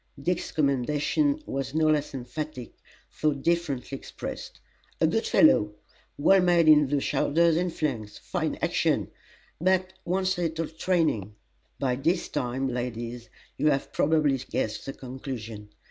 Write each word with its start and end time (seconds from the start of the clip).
Dick's 0.19 0.51
commendation 0.51 1.43
was 1.45 1.75
no 1.75 1.85
less 1.85 2.11
emphatic 2.15 2.73
though 3.21 3.33
differently 3.35 3.95
expressed: 3.95 4.59
"A 4.99 5.05
good 5.05 5.27
fellow! 5.27 5.75
well 6.17 6.41
made 6.41 6.67
in 6.67 6.87
the 6.87 6.99
shoulders 6.99 7.55
and 7.55 7.71
flanks: 7.71 8.17
fine 8.17 8.55
action, 8.63 9.11
but 9.59 9.93
wants 10.03 10.39
a 10.39 10.41
little 10.41 10.69
training!" 10.69 11.35
By 11.77 11.97
this 11.97 12.29
time, 12.29 12.67
ladies, 12.67 13.29
you 13.57 13.67
have 13.69 13.93
probably 13.93 14.39
guessed 14.39 14.87
the 14.87 14.93
conclusion. 14.93 15.69